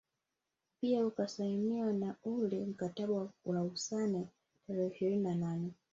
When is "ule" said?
2.23-2.65